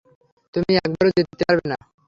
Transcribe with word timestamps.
তুমি 0.53 0.71
একবারও 0.79 1.11
জিততে 1.17 1.43
পারবে 1.43 1.65
না। 1.71 1.77